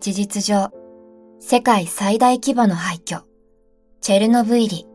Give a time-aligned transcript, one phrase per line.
[0.00, 0.70] 事実上、
[1.40, 3.22] 世界最大規模の廃墟、
[4.00, 4.86] チェルノブイリ。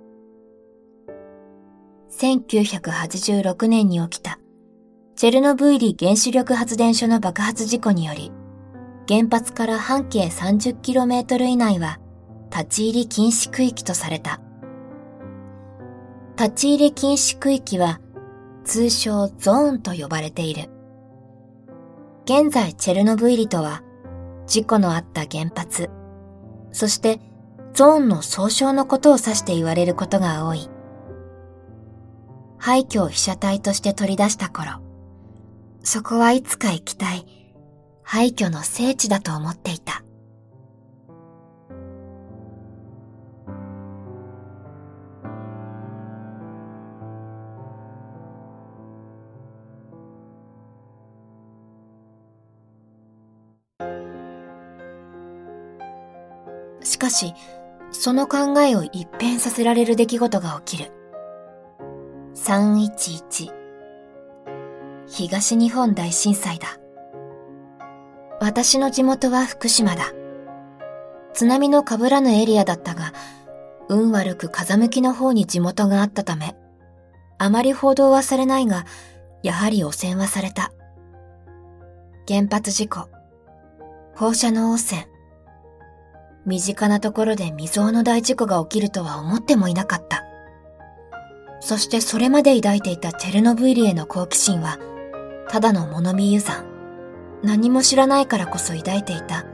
[2.09, 4.39] 1986年に起きた、
[5.17, 8.31] チェルノブイリ原子力発電所の爆発事故により、
[9.05, 11.99] 原発から半径 30km 以内は
[12.49, 14.39] 立ち入り禁止区域とされた。
[16.37, 17.99] 立ち入り禁止区域は
[18.63, 20.69] 通称ゾーンと呼ばれている。
[22.23, 23.83] 現在チェルノブイリとは
[24.53, 25.89] 事故のあった原発、
[26.71, 27.19] そして
[27.73, 30.69] ゾーンの総称のことを指して言われることが多い。
[32.59, 34.79] 廃墟を被写体として取り出した頃、
[35.81, 37.25] そこはいつか行きたい
[38.03, 39.82] 廃墟の聖地だと思っていた。
[57.13, 57.33] し、
[57.91, 60.91] その考えを一変させられる出来事が起きる。
[62.35, 63.53] 311
[65.07, 66.79] 東日本大震災だ。
[68.41, 70.11] 私の地元は福島だ。
[71.33, 73.13] 津波の被らぬエリアだったが、
[73.89, 76.55] 運悪く風向きの方に地元があったため、
[77.37, 78.85] あまり報道はされないが、
[79.43, 80.71] やはり汚染はされた。
[82.27, 83.07] 原発事故、
[84.15, 85.12] 放射能汚染。
[86.45, 90.23] 身近なところで未曾有の大事故が起きるとは思ってもいなかった。
[91.61, 94.77] そしてそれまで抱いていたチェルノブイリへの好奇心は、
[95.47, 96.65] ただの物見油山。
[97.43, 99.45] 何も知らないからこそ抱いていた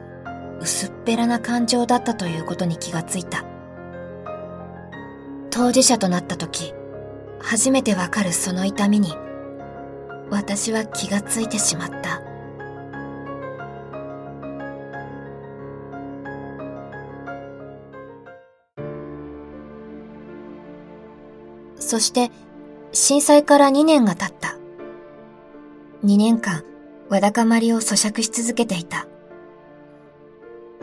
[0.61, 3.45] 薄っぺらな感情だったということに気がついた。
[5.49, 6.73] 当事者となった時、
[7.39, 9.13] 初めてわかるその痛みに、
[10.29, 12.21] 私は気がついてしまった。
[21.89, 22.29] そして、
[22.91, 24.59] 震災から2年が経った。
[26.05, 26.63] 2年間、
[27.09, 29.07] わだかまりを咀嚼し続けていた。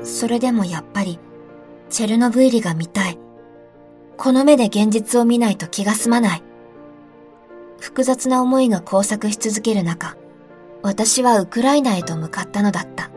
[0.03, 1.21] それでもやっぱり、
[1.91, 3.21] チェルノブイリが見たい。
[4.17, 6.43] この目で現実を見ないと気が済まない。
[7.79, 10.17] 複雑な思いが交錯し続ける中、
[10.83, 13.13] 私はウクライナへと向かったのだった。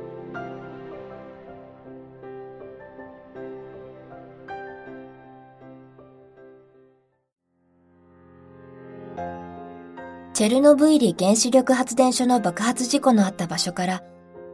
[10.39, 14.03] チェルノブイリ原子力発電所の爆発事故のあった場所から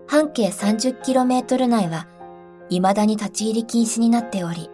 [0.07, 2.07] 半径 30km 内は
[2.71, 4.71] 未だに立ち入り禁止になっており、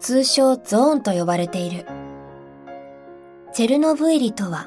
[0.00, 1.86] 通称ゾーンと呼ばれている。
[3.52, 4.66] チェルノブイリとは、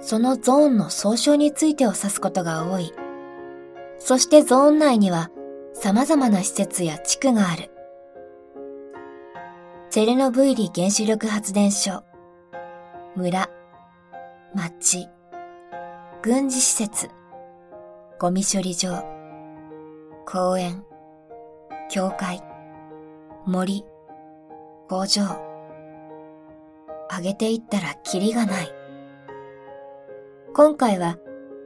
[0.00, 2.92] そのゾーンの総称についてを指すことが多い。
[4.00, 5.30] そしてゾーン内には
[5.72, 7.70] 様々な施設や地区がある。
[9.88, 12.02] チェルノブイリ原子力発電所、
[13.14, 13.48] 村、
[14.56, 15.06] 町、
[16.22, 17.10] 軍事施設、
[18.18, 19.04] ゴミ処理場、
[20.24, 20.82] 公園、
[21.90, 22.42] 教会、
[23.44, 23.84] 森、
[24.88, 25.38] 工場。
[27.10, 28.68] あげていったらキリがない。
[30.54, 31.18] 今回は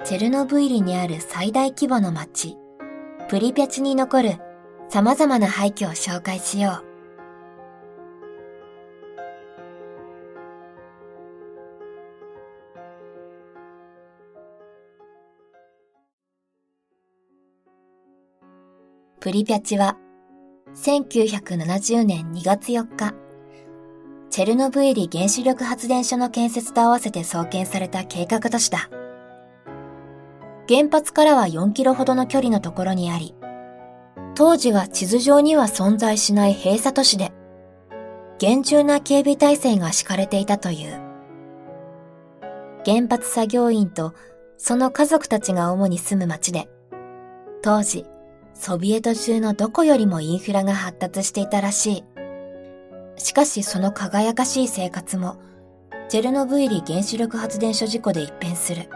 [0.04, 2.56] チェルノブイリにある最大規模の町、
[3.28, 4.32] プリピャチに残る
[4.88, 6.89] 様々な廃墟を紹介しよう。
[19.20, 19.98] プリピャチは
[20.74, 23.12] 1970年2月4日、
[24.30, 28.88] チェルノブイリ原子力発電所の建設と合わせて創建された計画都市だ。
[30.66, 33.34] 原発からは4キロほどの距離のところにあり、
[34.34, 37.30] 当時は地図上には存在しない閉鎖都市で、
[38.38, 40.92] 厳重な警備体制が敷かれていたという。
[42.86, 44.14] 原発作業員と
[44.56, 46.70] その家族たちが主に住む町で、
[47.60, 48.06] 当時
[48.62, 52.04] ソビエト中のどこよりもインフラが発達していたらしい。
[53.16, 55.38] しかしその輝かしい生活も、
[56.10, 58.90] チェルノブイリ原子力発電所事故で一変する。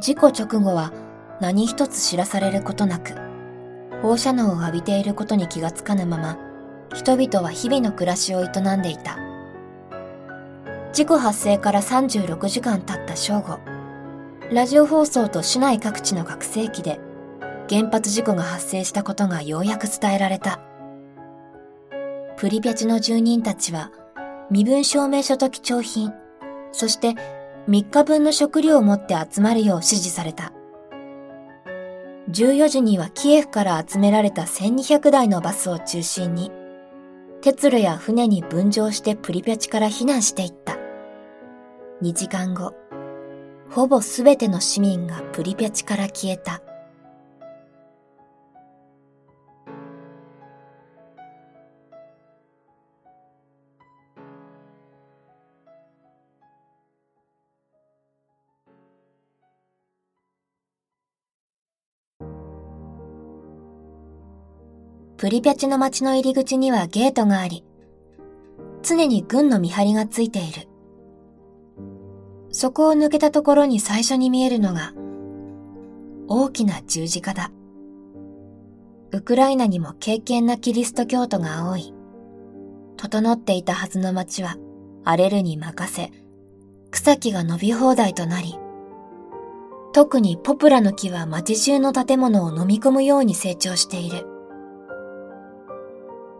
[0.00, 0.90] 事故直後は
[1.38, 3.12] 何一つ知らされることなく、
[4.00, 6.38] 放射能を浴びていることに気がつかぬまま、
[6.94, 9.18] 人々は日々の暮らしを営んでいた。
[10.94, 13.58] 事故発生から36時間経った正午、
[14.50, 16.98] ラジオ放送と市内各地の拡声器で
[17.70, 20.60] 原発事故が発生したことがようやく伝えられた。
[22.36, 23.92] プリピャチの住人たちは、
[24.50, 26.12] 身分証明書と貴重品、
[26.72, 27.14] そして
[27.68, 30.52] 3日分の食料を持って集まるよう指示された。
[32.30, 36.50] 14時にはキエフから集められた1200台のバスを中心に、
[37.40, 40.76] 鉄路や船に分乗してプリピャチから避難していった。
[42.02, 42.74] 2時間後、
[43.70, 46.60] ほぼすべての市民がプリピャチから消えた。
[65.20, 67.62] プリピャチの町の入り口にはゲートがあり、
[68.82, 70.66] 常に軍の見張りがついている。
[72.52, 74.94] そこを抜けたところに最初に見えるのが、
[76.26, 77.52] 大きな十字架だ。
[79.12, 81.92] ウクライナにも敬虔なキリスト教徒が多い。
[82.96, 84.56] 整っていたはずの町は
[85.04, 86.12] 荒れるに任せ、
[86.90, 88.58] 草木が伸び放題となり、
[89.92, 94.29] 特にポプラの木は町中の建物を飲み込むように成長している。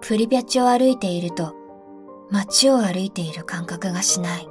[0.00, 1.55] プリピャチを歩いていると
[2.31, 4.49] 街を歩いている感覚がしない。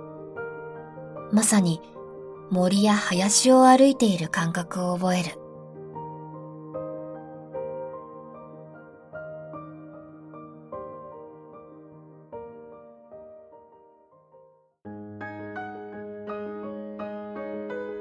[1.31, 1.81] まさに
[2.49, 5.39] 森や林を歩いている感覚を覚える。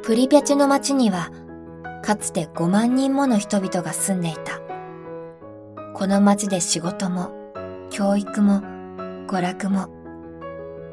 [0.03, 1.31] プリピャチの町には
[2.03, 4.61] かつて5万人もの人々が住んでいた。
[5.95, 7.38] この町で仕事も
[7.91, 8.63] 教育も
[9.27, 9.89] 娯楽も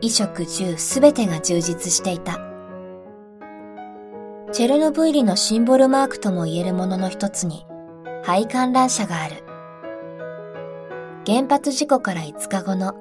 [0.01, 2.39] 衣食住すべてが充実していた。
[4.51, 7.65] チェルノブイリのシンボルマークとも言えるものの一つに
[8.23, 9.43] 廃観覧車がある。
[11.25, 12.93] 原発事故から5日後の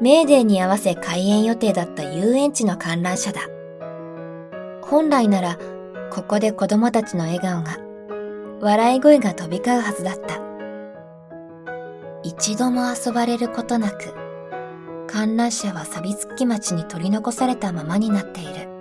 [0.00, 3.40] メーデーに合わせ開園予定だった遊園地の観覧車だ。
[4.82, 5.58] 本来なら
[6.10, 7.78] ここで子供たちの笑顔が、
[8.60, 10.51] 笑い声が飛び交うはずだった。
[12.34, 14.14] 一度も遊ばれることなく、
[15.06, 18.72] 観覧車は錆びつき町に取り残されたままになっている。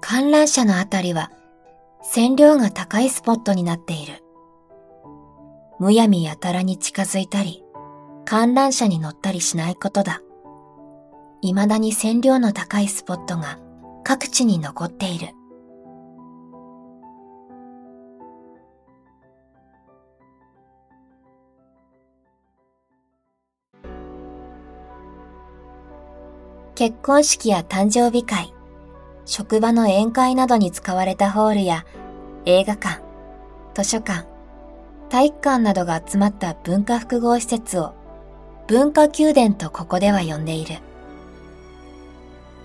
[0.00, 1.30] 観覧車のあたりは
[2.02, 4.24] 線量が高いスポットになっている。
[5.78, 7.62] むやみやたらに近づいたり、
[8.24, 10.20] 観覧車に乗ったりしないことだ。
[11.40, 13.58] 未だに線量の高いスポットが
[14.02, 15.28] 各地に残っている。
[26.74, 28.54] 結婚式や誕生日会、
[29.24, 31.84] 職場の宴会などに使われたホールや
[32.46, 33.02] 映画館、
[33.74, 34.28] 図書館、
[35.08, 37.94] 体育館などが集まった文化複合施設を
[38.68, 40.76] 文化宮殿とここでは呼んでいる。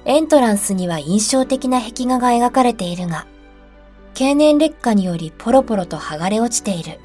[0.05, 3.25] エントランスには印象的な壁画が描かれているが、
[4.13, 6.99] 経年劣化によりポロポロと剥がれ落ちている。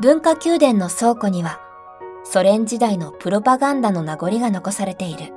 [0.00, 1.60] 文化宮殿の倉庫には、
[2.24, 5.34] ソ連時代のプロパガンダの名残が残されている。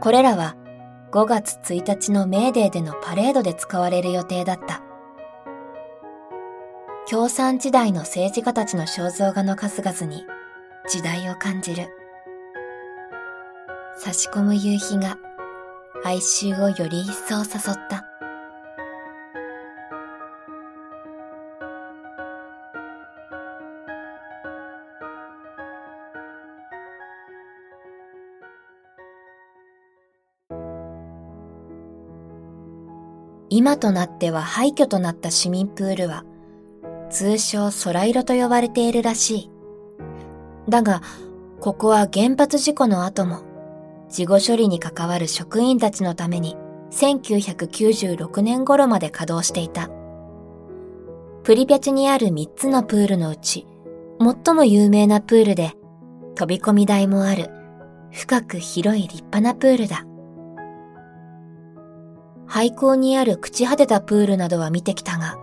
[0.00, 0.56] これらは
[1.12, 4.83] 5月1日のメーデーでのパレードで使われる予定だった。
[7.06, 10.24] 共産時代の政治家たちの肖像画の数々に
[10.88, 11.88] 時代を感じる。
[13.98, 15.18] 差し込む夕日が
[16.02, 18.06] 哀愁をより一層誘った。
[33.50, 36.24] 今となっては廃墟となった市民プールは
[37.14, 39.50] 通称空色と呼ばれているらしい。
[40.68, 41.00] だが、
[41.60, 43.44] ここは原発事故の後も、
[44.10, 46.56] 事後処理に関わる職員たちのために
[46.90, 49.90] 1996年頃まで稼働していた。
[51.44, 53.64] プリピャチにある3つのプールのうち、
[54.18, 55.72] 最も有名なプールで、
[56.34, 57.48] 飛び込み台もある、
[58.10, 60.04] 深く広い立派なプールだ。
[62.46, 65.38] 廃校にある朽ち果てたプールなどは見てきたが、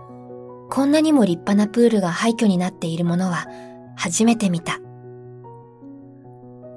[0.74, 3.46] こんなにも立派なプールが廃墟になっているものは
[3.94, 4.78] 初めて見た。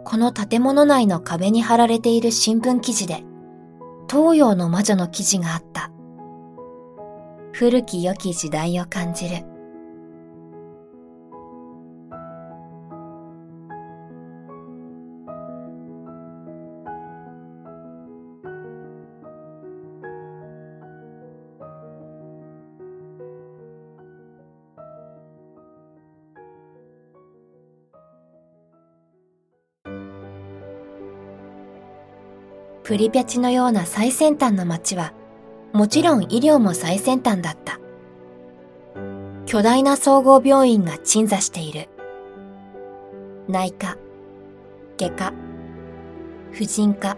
[0.04, 3.24] この建物内の壁に貼られている新聞記事で、
[4.12, 5.92] 東洋の魔女の記事があった。
[7.54, 9.46] 古き良き時代を感じる。
[32.86, 35.12] プリピャチのような最先端の街は、
[35.74, 37.80] もちろん医療も最先端だった。
[39.48, 41.89] 巨大な総合病院が鎮座している。
[43.48, 43.98] 内科、
[45.00, 45.34] 外科、
[46.51, 47.18] 婦人科、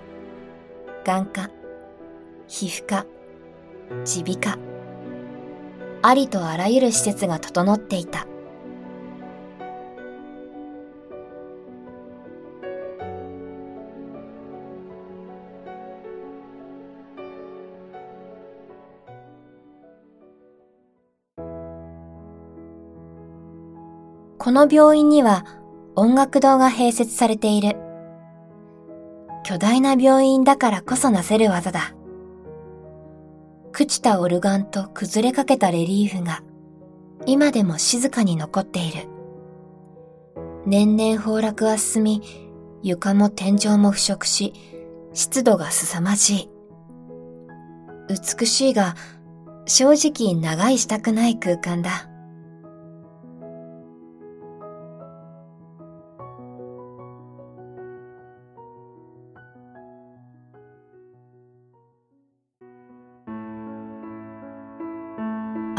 [1.03, 1.49] 眼科、
[2.47, 3.05] 皮膚科、
[3.89, 4.59] 耳鼻科。
[6.01, 8.25] ありとあらゆる施設が整っていた。
[24.47, 25.43] この病院には
[25.97, 27.75] 音楽堂が併設されている。
[29.43, 31.93] 巨大な病院だからこそなせる技だ。
[33.73, 36.43] 朽ちたオルガンと崩れかけたレリーフが
[37.25, 39.09] 今でも静かに残っている。
[40.65, 42.21] 年々崩落は進み、
[42.83, 44.53] 床も天井も腐食し、
[45.11, 46.49] 湿度が凄まじい。
[48.07, 48.95] 美しいが、
[49.65, 52.07] 正直長いしたくない空間だ。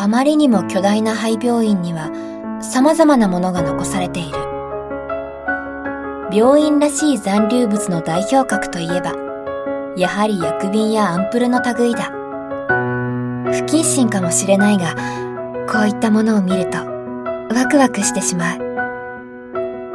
[0.08, 2.10] あまりにも巨大な廃病院には
[2.62, 4.38] 様々なものが残されている。
[6.32, 9.12] 病院らしい残留物の代表格といえば、
[9.98, 12.04] やはり薬瓶やアンプルの類だ。
[12.04, 14.94] 不謹慎かもしれないが、
[15.70, 16.78] こういったものを見ると、
[17.54, 18.58] ワクワクしてしまう。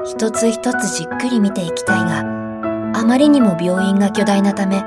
[0.06, 2.20] 一つ一つじっくり見ていきたいが、
[2.94, 4.84] あまりにも病院が巨大なため、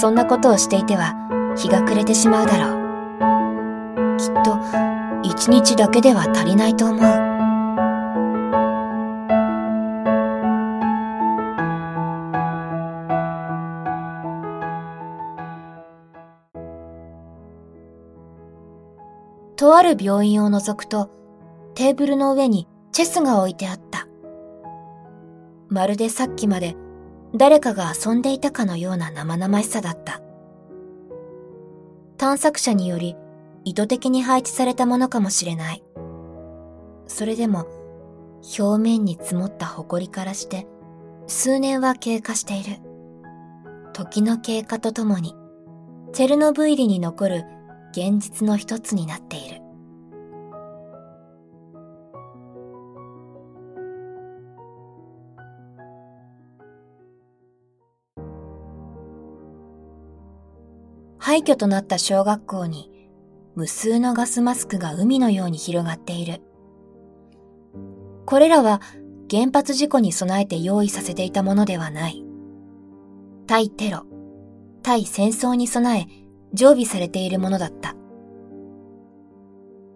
[0.00, 1.16] そんなことをしていては
[1.56, 2.81] 日が暮れてしまうだろう。
[4.42, 4.58] と
[5.22, 7.32] 一日だけでは足りないと思う。
[19.56, 21.08] とある病院を覗くと、
[21.74, 24.08] テーブルの上にチェスが置いてあった。
[25.68, 26.74] まるでさっきまで
[27.34, 30.20] 誰かが遊んでいたかのような生々しさだった。
[32.18, 33.16] 探索者により
[33.64, 35.82] 意図的に配置されたものかもしれない。
[37.06, 37.66] それでも、
[38.58, 40.66] 表面に積もった埃からして、
[41.26, 42.80] 数年は経過している。
[43.92, 45.34] 時の経過とともに、
[46.12, 47.44] チェルノブイリに残る
[47.92, 49.62] 現実の一つになっている。
[61.18, 62.91] 廃墟となった小学校に
[63.54, 66.40] 無数のガスマスクが海のように広がっている。
[68.24, 68.80] これらは
[69.30, 72.24] 原発事故に備えて用意させていたものではない。
[73.46, 74.04] 対テロ、
[74.82, 76.06] 対戦争に備え
[76.54, 77.94] 常備されているものだった。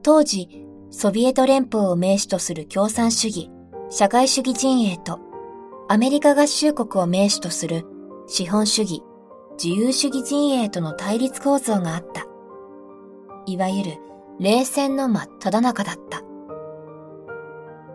[0.02, 3.50] 当時、ソビエト連邦を名手とする共産主義、
[3.90, 5.20] 社会主義陣営と
[5.88, 7.86] アメリカ合衆国を名手とする
[8.26, 9.02] 資本主義、
[9.62, 12.26] 自由主義陣営との対立構造があった。
[13.46, 13.98] いわゆる
[14.38, 16.22] 冷戦の真っ只中だった。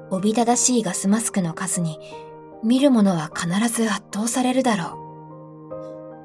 [0.10, 2.00] おびただしいガスマスクの数に
[2.64, 4.98] 見る者は必ず圧倒されるだろ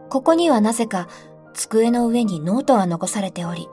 [0.06, 0.08] う。
[0.08, 1.08] ここにはなぜか
[1.54, 3.68] 机の上にノートが残されており、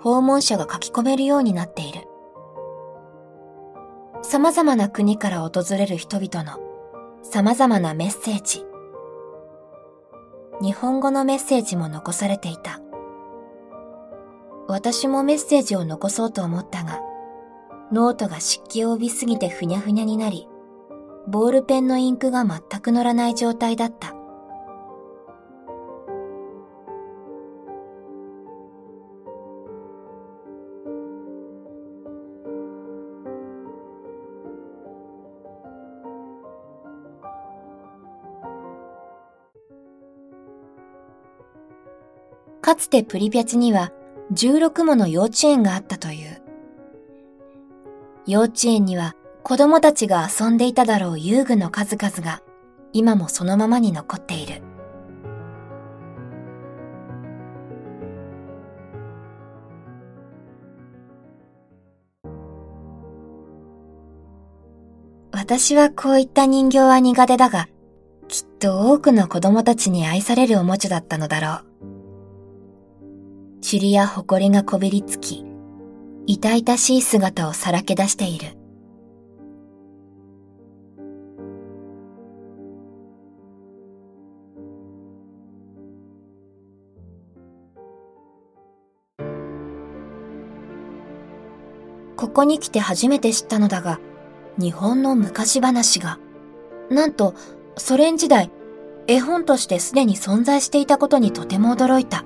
[0.00, 2.06] 訪問者が書き込めるようになっている。
[4.22, 6.58] 様々な国から訪れる人々の
[7.22, 8.64] 様々なメッセージ。
[10.60, 12.80] 日本語のメッセージも残されていた。
[14.70, 17.00] 私もメッセージを残そうと思ったが、
[17.90, 20.46] ノートが湿気を帯びすぎてふにゃふにゃになり、
[21.26, 24.14] ボールペンのインクが全く乗らない状態だった。
[42.60, 43.92] かつてプリピャチには
[44.32, 46.42] 16もの幼稚園があったという。
[48.26, 52.42] 幼稚園には子供たちが遊んでいただろう遊具の数々が
[52.92, 54.62] 今もそのままに残っている。
[65.32, 67.68] 私はこういった人形は苦手だが、
[68.28, 71.67] きっと多くの子供たちに愛されるおもちゃだったのだろう。
[73.70, 75.44] 塵や埃がこびりつき、
[76.26, 78.56] 痛々しい姿をさらけ出している。
[92.16, 94.00] ここに来て初めて知ったのだが、
[94.56, 96.18] 日本の昔話が、
[96.88, 97.34] なんと
[97.76, 98.50] ソ連時代、
[99.06, 102.24] 絵本としてすでに存在していたことにとても驚いた。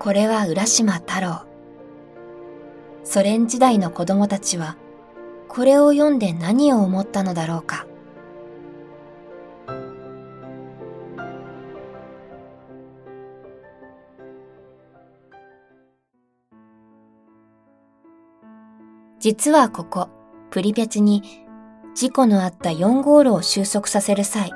[0.00, 1.42] これは浦島太郎。
[3.04, 4.78] ソ連時代の子供たちは、
[5.46, 7.86] これを読んで何を思ったのだろうか。
[19.18, 20.08] 実はここ、
[20.48, 21.44] プリピャチに
[21.94, 24.54] 事故のあった4号路を収束させる際、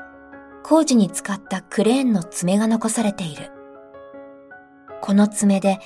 [0.62, 3.63] 工事に使ったクレーンの爪が残されている。
[5.04, 5.80] この爪で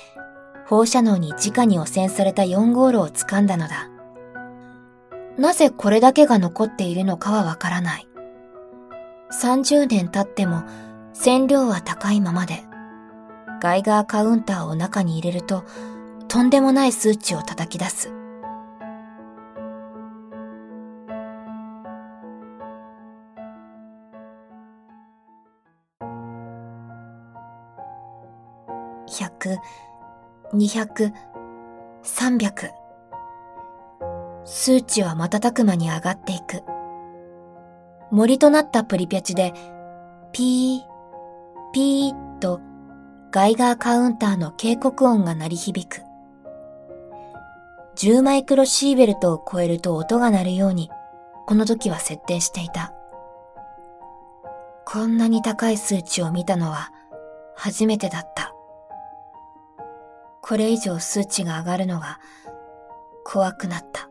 [0.68, 3.90] 放射能に直に汚染された4号路を掴んだのだ。
[5.36, 8.08] なぜこれだけが残っているのかはわからない。
[9.32, 10.62] 30年経っても
[11.14, 12.62] 線量は高いままで、
[13.60, 15.64] ガイガーカウンターを中に入れると
[16.28, 18.12] とんでもない数値を叩き出す。
[29.08, 29.58] 100、
[30.52, 31.12] 200、
[32.02, 32.70] 300。
[34.44, 36.62] 数値は瞬く間に上がっていく。
[38.10, 39.52] 森となったプリピャチで、
[40.32, 42.60] ピー、ピーと
[43.30, 46.02] ガイガーカウンターの警告音が鳴り響く。
[47.96, 50.88] 10マイクロシーベルトを超えると音が鳴るように、
[51.46, 52.94] この時は設定していた。
[54.86, 56.90] こんなに高い数値を見たのは
[57.54, 58.54] 初めてだった。
[60.48, 62.20] これ以上数値が上がるのが
[63.22, 64.08] 怖くなった。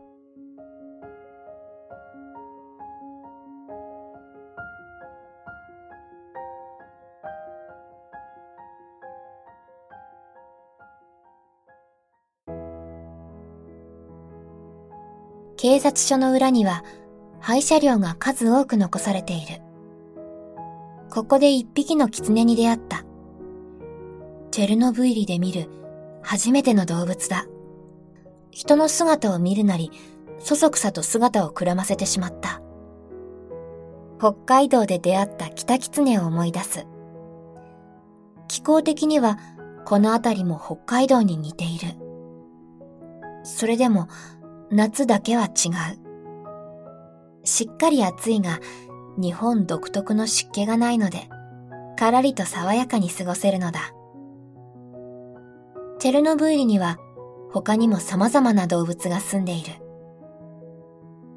[15.56, 16.84] 警察署の裏には
[17.40, 19.60] 廃車両が数多く残されている。
[21.10, 23.04] ここで一匹の狐に出会った。
[24.52, 25.68] チェルノブイリで見る
[26.30, 27.46] 初めての動物だ。
[28.50, 29.90] 人の姿を見るなり、
[30.38, 32.60] そそくさと姿をくらませてしまった。
[34.18, 36.86] 北海道で出会った北狐を思い出す。
[38.46, 39.38] 気候的には
[39.86, 41.94] この辺りも北海道に似ている。
[43.42, 44.06] それでも
[44.70, 47.46] 夏だけは違う。
[47.46, 48.60] しっかり暑いが
[49.16, 51.30] 日本独特の湿気がないので、
[51.98, 53.94] からりと爽やかに過ごせるのだ。
[55.98, 56.96] チェルノブイリには
[57.50, 59.72] 他にも様々な動物が住んでいる。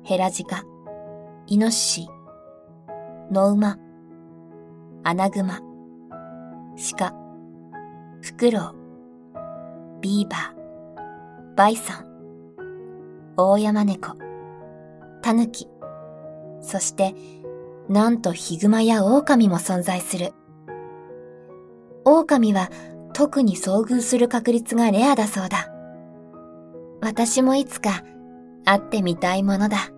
[0.04, 0.64] ヘラジカ、
[1.48, 2.10] イノシシ、
[3.32, 3.80] ノウマ、
[5.04, 5.62] アナグマ、
[6.76, 7.16] シカ、
[8.22, 8.76] フクロウ、
[10.00, 12.06] ビーバー、バイソン、
[13.38, 14.16] オオヤマネコ、
[15.24, 15.68] タヌキ、
[16.62, 17.16] そして
[17.90, 20.34] なんとヒグマやオオカミも存在する。
[22.06, 22.70] オオカミは
[23.12, 25.70] 特に遭遇する確率がレアだそうだ。
[27.02, 28.04] 私もいつか
[28.66, 29.92] 会ってみたいものだ。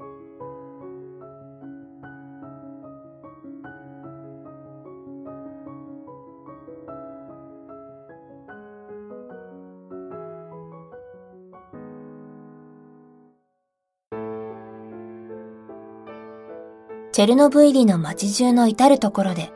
[17.12, 19.52] チェルノブイリの街中の至るところで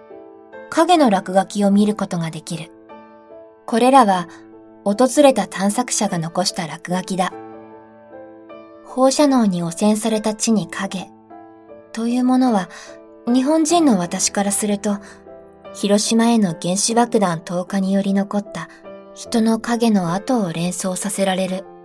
[0.69, 2.76] 影の落書きを見ることができる。
[3.67, 4.29] これらは
[4.85, 7.33] 訪れた探索者が残した落書きだ。
[8.85, 11.09] 放射能に汚染された地に影
[11.91, 12.69] というものは
[13.27, 14.97] 日本人の私からすると
[15.73, 18.69] 広島への原子爆弾投下により残った
[19.13, 21.76] 人の影の跡を連想させられる。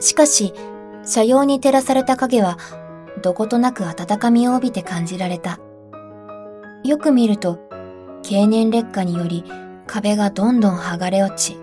[0.00, 0.52] しかし、
[1.04, 2.58] 車用に照らされた影は、
[3.22, 5.60] どことなく温かみを帯びて感じられた。
[6.84, 7.58] よく見ると、
[8.22, 9.44] 経年劣化により
[9.86, 11.58] 壁がどんどん剥がれ落ち、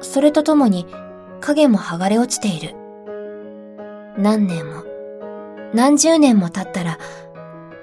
[0.00, 0.86] それとともに
[1.40, 2.76] 影も剥がれ落ちている。
[4.16, 4.84] 何年も、
[5.74, 6.98] 何十年も経ったら、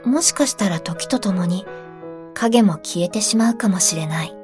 [0.05, 1.65] もしかしたら時とともに
[2.33, 4.36] 影も消えてしまうかもしれない。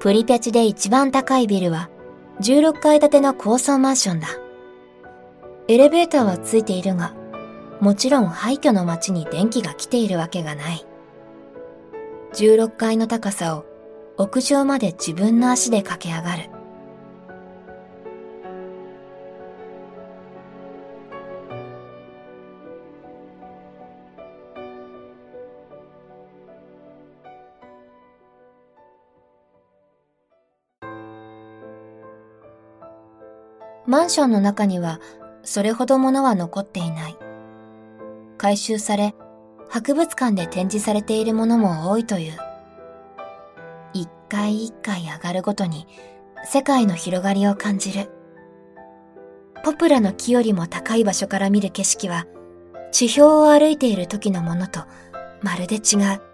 [0.00, 1.90] プリピャチで一番高いビルは
[2.40, 4.28] 16階建ての高層マンションだ。
[5.66, 7.14] エレベーターはついているが、
[7.80, 10.86] もちろん廃墟の街に電気が来ているわけがない。
[12.34, 13.66] 16階の高さを
[14.16, 16.57] 屋上まで自分の足で駆け上がる。
[33.88, 35.00] マンションの中には
[35.42, 37.16] それほど物は残っていない。
[38.36, 39.14] 回収され、
[39.70, 42.36] 博物館で展示されているものも多いという。
[43.94, 45.86] 一回一回上がるごとに
[46.44, 48.10] 世界の広がりを感じる。
[49.64, 52.26] ポプラの木よりも高い場所から見る景色は、
[52.92, 54.80] 地表を歩いている時のものと
[55.42, 56.27] まるで違う。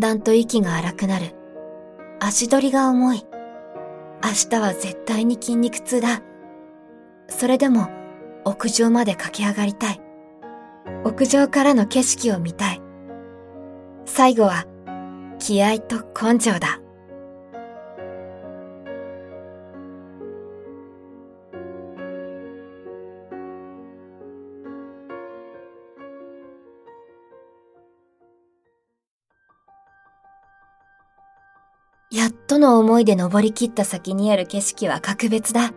[0.00, 1.34] だんと息が荒くなる。
[2.20, 3.26] 足取りが重い。
[4.24, 6.22] 明日は絶対に筋肉痛だ。
[7.28, 7.88] それでも
[8.44, 10.00] 屋上まで駆け上がりたい。
[11.04, 12.82] 屋上からの景色を見たい。
[14.06, 14.64] 最後は
[15.38, 16.80] 気合と根性だ。
[32.10, 35.72] やっとの思いで登り切った先にある景色は格別だ。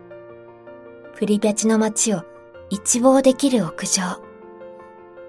[1.14, 2.24] プリピャチの街を
[2.70, 4.02] 一望できる屋上。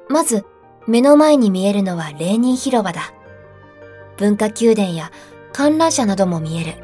[0.10, 0.46] まず、
[0.88, 3.14] 目の前に見えるのはレーニン広場だ。
[4.18, 5.12] 文化宮殿や
[5.54, 6.84] 観覧車なども見える。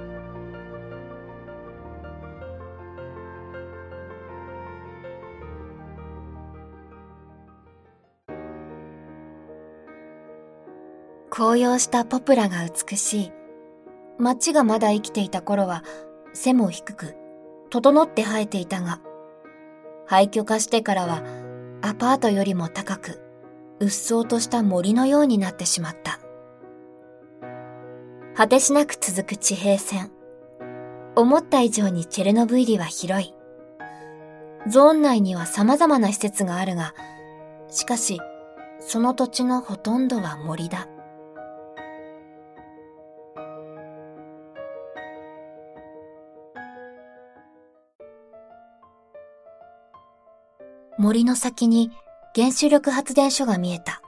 [11.32, 13.41] 紅葉したポプラが美しい。
[14.22, 15.84] 町がまだ生きていた頃は
[16.34, 17.16] 背も低く、
[17.70, 19.02] 整って生えていたが、
[20.06, 21.24] 廃墟化してからは
[21.82, 23.22] アパートよりも高く、
[23.80, 26.20] うっそうとした森のようになってしまった。
[28.36, 30.12] 果てしなく続く地平線。
[31.16, 33.34] 思った以上にチェルノブイリは広い。
[34.68, 36.94] ゾーン内には様々な施設があるが、
[37.70, 38.20] しかし、
[38.80, 40.88] その土地のほとんどは森だ。
[51.02, 51.90] 森の先に
[52.36, 54.04] 原子力発電所が見えた。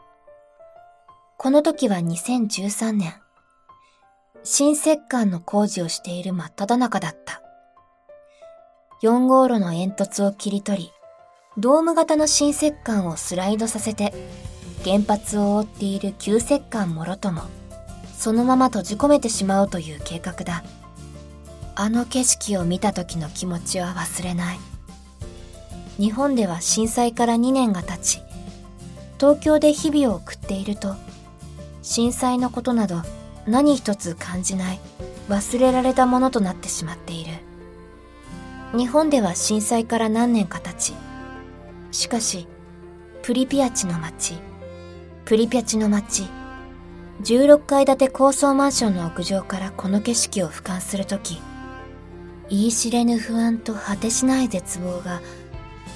[1.38, 3.16] この時は2013年。
[4.44, 7.42] 新石棺の工事をしている真っ只中だった。
[9.02, 10.92] 4号路の煙突を切り取り、
[11.58, 14.14] ドーム型の新石棺をスライドさせて、
[14.84, 17.42] 原発を覆っている旧石棺もろとも、
[18.16, 20.64] そのまま閉じ込めてしまおうという計画だ。
[21.74, 24.73] あの景色を見た時の気持ちは忘れない。
[26.00, 28.22] 日本では震災から2年が経ち、
[29.20, 30.96] 東京で日々を送っていると、
[31.82, 33.02] 震災のことなど
[33.46, 34.80] 何一つ感じない
[35.30, 37.32] 忘れられたものとなってしまっている。
[38.76, 40.94] 日本では震災から何年か経ち、
[41.92, 42.48] しかし、
[43.22, 44.34] プリピアチの街、
[45.26, 46.24] プリピャチの街、
[47.22, 51.40] 16階建て高層マンションの屋上からこの景色を俯瞰するとき、
[52.50, 55.22] 言い知れぬ不安と果てしない絶望が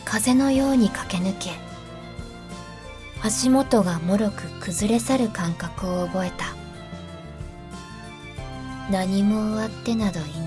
[0.09, 1.51] 風のように駆け抜け
[3.21, 6.45] 足元がもろく崩れ去る感覚を覚えた。
[8.89, 10.46] 何も終わってなどいな